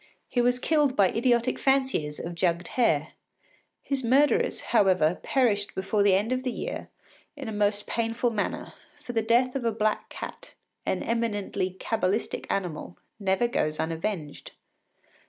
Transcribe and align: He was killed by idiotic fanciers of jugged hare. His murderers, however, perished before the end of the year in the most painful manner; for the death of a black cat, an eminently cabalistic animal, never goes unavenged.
He 0.27 0.41
was 0.41 0.57
killed 0.57 0.95
by 0.95 1.09
idiotic 1.11 1.59
fanciers 1.59 2.19
of 2.19 2.33
jugged 2.33 2.69
hare. 2.69 3.09
His 3.83 4.03
murderers, 4.03 4.61
however, 4.73 5.19
perished 5.21 5.75
before 5.75 6.01
the 6.01 6.15
end 6.15 6.31
of 6.31 6.41
the 6.41 6.49
year 6.51 6.89
in 7.37 7.45
the 7.45 7.51
most 7.51 7.85
painful 7.85 8.31
manner; 8.31 8.73
for 9.03 9.13
the 9.13 9.21
death 9.21 9.55
of 9.55 9.63
a 9.63 9.71
black 9.71 10.09
cat, 10.09 10.55
an 10.87 11.03
eminently 11.03 11.77
cabalistic 11.79 12.47
animal, 12.49 12.97
never 13.19 13.47
goes 13.47 13.79
unavenged. 13.79 14.53